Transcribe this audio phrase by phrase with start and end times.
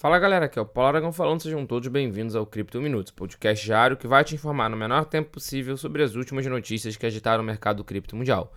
[0.00, 3.64] Fala galera, aqui é o Paulo Aragão falando, sejam todos bem-vindos ao Cripto Minutos, podcast
[3.64, 7.42] diário que vai te informar no menor tempo possível sobre as últimas notícias que agitaram
[7.42, 8.52] o mercado cripto mundial.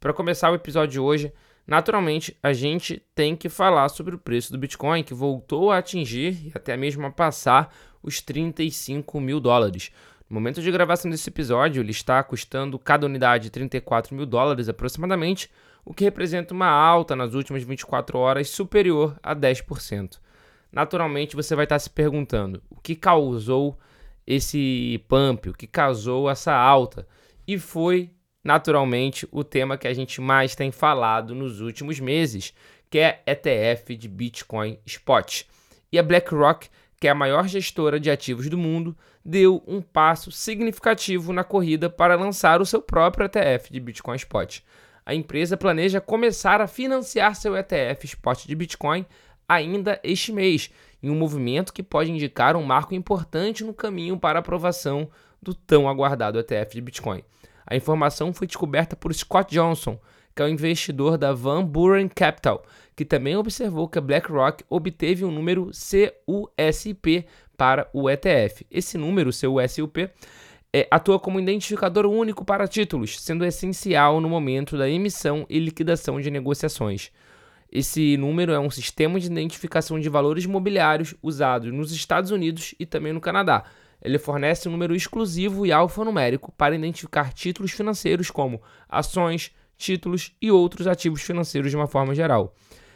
[0.00, 1.30] Para começar o episódio de hoje,
[1.66, 6.46] naturalmente a gente tem que falar sobre o preço do Bitcoin que voltou a atingir
[6.46, 9.90] e até mesmo a passar os 35 mil dólares.
[10.30, 15.50] No momento de gravação desse episódio, ele está custando cada unidade 34 mil dólares aproximadamente,
[15.84, 20.20] o que representa uma alta nas últimas 24 horas superior a 10%
[20.76, 23.78] naturalmente você vai estar se perguntando o que causou
[24.26, 27.08] esse pump, o que causou essa alta.
[27.48, 28.10] E foi
[28.44, 32.52] naturalmente o tema que a gente mais tem falado nos últimos meses,
[32.90, 35.44] que é ETF de Bitcoin Spot.
[35.90, 36.68] E a BlackRock,
[37.00, 41.88] que é a maior gestora de ativos do mundo, deu um passo significativo na corrida
[41.88, 44.62] para lançar o seu próprio ETF de Bitcoin Spot.
[45.06, 49.06] A empresa planeja começar a financiar seu ETF Spot de Bitcoin
[49.48, 50.70] ainda este mês,
[51.02, 55.08] em um movimento que pode indicar um marco importante no caminho para a aprovação
[55.40, 57.22] do tão aguardado ETF de Bitcoin.
[57.66, 59.98] A informação foi descoberta por Scott Johnson,
[60.34, 62.62] que é o investidor da Van Buren Capital,
[62.94, 67.26] que também observou que a BlackRock obteve um número CUSP
[67.56, 68.66] para o ETF.
[68.70, 70.10] Esse número, CUSP,
[70.72, 76.20] é, atua como identificador único para títulos, sendo essencial no momento da emissão e liquidação
[76.20, 77.10] de negociações.
[77.70, 82.86] Esse número é um sistema de identificação de valores imobiliários usado nos Estados Unidos e
[82.86, 83.64] também no Canadá.
[84.00, 90.50] Ele fornece um número exclusivo e alfanumérico para identificar títulos financeiros como ações, títulos e
[90.50, 92.54] outros ativos financeiros de uma forma geral.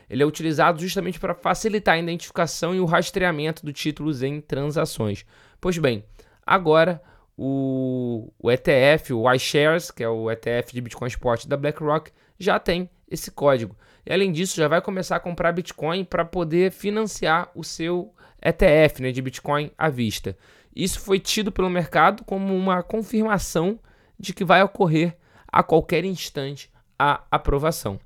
[0.09, 5.25] Ele é utilizado justamente para facilitar a identificação e o rastreamento de títulos em transações.
[5.61, 6.05] Pois bem,
[6.45, 7.01] agora
[7.37, 12.59] o, o ETF, o iShares, que é o ETF de Bitcoin Spot da BlackRock, já
[12.59, 13.77] tem esse código.
[14.07, 19.03] E além disso, já vai começar a comprar Bitcoin para poder financiar o seu ETF
[19.03, 20.37] né, de Bitcoin à vista.
[20.75, 23.79] Isso foi tido pelo mercado como uma confirmação
[24.19, 25.17] de que vai ocorrer
[25.49, 27.99] a qualquer instante a aprovação.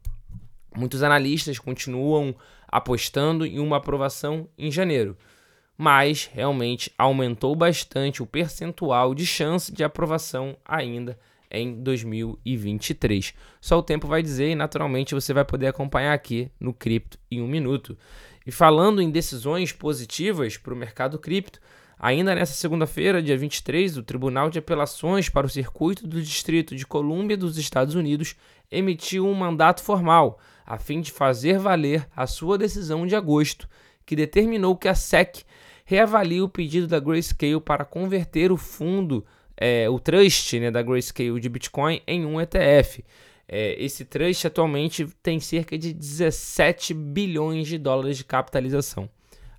[0.74, 2.34] Muitos analistas continuam
[2.66, 5.16] apostando em uma aprovação em janeiro,
[5.76, 11.18] mas realmente aumentou bastante o percentual de chance de aprovação ainda
[11.58, 13.34] em 2023.
[13.60, 17.40] Só o tempo vai dizer e naturalmente você vai poder acompanhar aqui no Cripto em
[17.40, 17.96] um minuto.
[18.46, 21.60] E falando em decisões positivas para o mercado cripto,
[21.98, 26.86] ainda nessa segunda-feira, dia 23, o Tribunal de Apelações para o Circuito do Distrito de
[26.86, 28.36] Colômbia dos Estados Unidos
[28.70, 33.68] emitiu um mandato formal a fim de fazer valer a sua decisão de agosto,
[34.04, 35.44] que determinou que a SEC
[35.84, 39.24] reavalie o pedido da Grayscale para converter o fundo
[39.56, 43.04] é, o trust né, da Grayscale de Bitcoin em um ETF.
[43.46, 49.08] É, esse trust atualmente tem cerca de 17 bilhões de dólares de capitalização.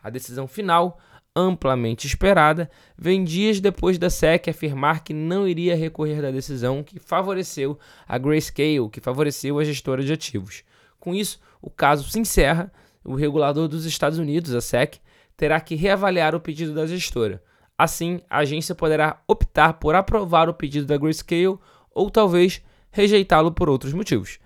[0.01, 0.99] A decisão final,
[1.35, 6.99] amplamente esperada, vem dias depois da SEC afirmar que não iria recorrer da decisão que
[6.99, 10.63] favoreceu a Grayscale, que favoreceu a gestora de ativos.
[10.99, 12.71] Com isso, o caso se encerra.
[13.03, 14.99] O regulador dos Estados Unidos, a SEC,
[15.37, 17.41] terá que reavaliar o pedido da gestora.
[17.77, 21.59] Assim, a agência poderá optar por aprovar o pedido da Grayscale
[21.91, 24.39] ou talvez rejeitá-lo por outros motivos.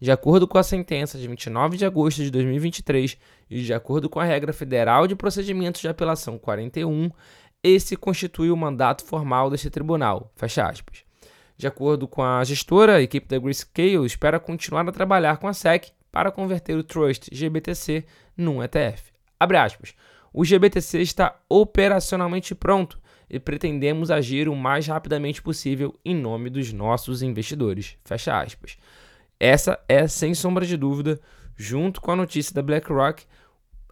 [0.00, 3.18] De acordo com a sentença de 29 de agosto de 2023
[3.50, 7.10] e de acordo com a regra federal de procedimentos de apelação 41,
[7.62, 10.32] esse constitui o mandato formal deste tribunal.
[11.56, 15.52] De acordo com a gestora, a equipe da Grayscale espera continuar a trabalhar com a
[15.52, 19.12] SEC para converter o Trust GBTC num ETF.
[20.38, 22.96] O GBTC está operacionalmente pronto
[23.28, 27.96] e pretendemos agir o mais rapidamente possível em nome dos nossos investidores.
[28.04, 28.78] Fecha aspas.
[29.40, 31.20] Essa é, sem sombra de dúvida,
[31.56, 33.24] junto com a notícia da BlackRock,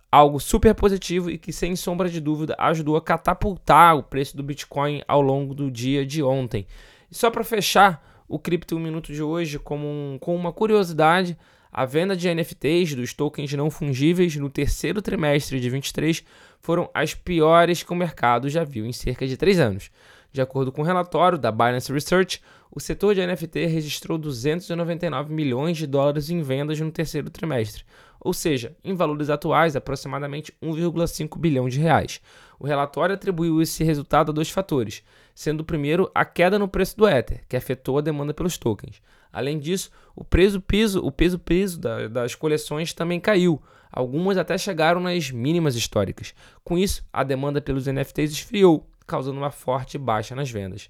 [0.09, 4.45] algo super positivo e que, sem sombra de dúvida, ajudou a catapultar o preço do
[4.45, 6.65] Bitcoin ao longo do dia de ontem.
[7.11, 11.37] E só para fechar o Cripto 1 Minuto de hoje como um, com uma curiosidade,
[11.77, 16.25] a venda de NFTs dos tokens não fungíveis no terceiro trimestre de 23
[16.59, 19.91] foram as piores que o mercado já viu em cerca de três anos.
[20.33, 22.41] De acordo com o um relatório da Binance Research,
[22.75, 27.85] o setor de NFT registrou 299 milhões de dólares em vendas no terceiro trimestre,
[28.19, 32.23] ou seja, em valores atuais, aproximadamente 1,5 bilhão de reais.
[32.59, 35.03] O relatório atribuiu esse resultado a dois fatores,
[35.35, 39.03] sendo o primeiro a queda no preço do Ether, que afetou a demanda pelos tokens.
[39.37, 43.63] Além disso, o peso piso, o peso piso da, das coleções também caiu.
[43.93, 46.35] Algumas até chegaram nas mínimas históricas.
[46.65, 50.89] Com isso, a demanda pelos NFTs esfriou, causando uma forte baixa nas vendas.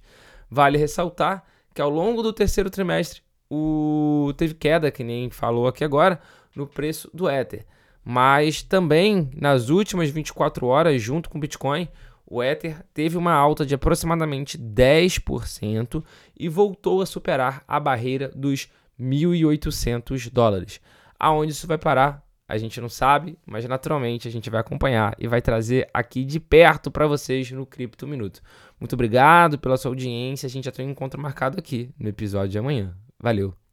[0.48, 1.44] Vale ressaltar
[1.74, 3.20] que ao longo do terceiro trimestre
[3.50, 4.32] o...
[4.36, 6.20] teve queda, que nem falou aqui agora,
[6.54, 7.66] no preço do Ether.
[8.04, 11.88] Mas também nas últimas 24 horas, junto com o Bitcoin,
[12.26, 16.04] o Ether teve uma alta de aproximadamente 10%
[16.38, 18.68] e voltou a superar a barreira dos
[19.00, 20.80] 1.800 dólares.
[21.18, 22.26] Aonde isso vai parar?
[22.48, 26.38] A gente não sabe, mas naturalmente a gente vai acompanhar e vai trazer aqui de
[26.38, 28.40] perto para vocês no Cripto Minuto.
[28.78, 30.46] Muito obrigado pela sua audiência.
[30.46, 32.96] A gente já tem um encontro marcado aqui no episódio de amanhã.
[33.20, 33.65] Valeu!